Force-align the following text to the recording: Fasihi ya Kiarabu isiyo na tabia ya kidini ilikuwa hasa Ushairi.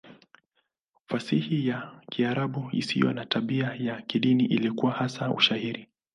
Fasihi 1.09 1.67
ya 1.67 2.01
Kiarabu 2.11 2.69
isiyo 2.71 3.13
na 3.13 3.25
tabia 3.25 3.75
ya 3.79 4.01
kidini 4.01 4.45
ilikuwa 4.45 4.91
hasa 4.91 5.29
Ushairi. 5.31 5.87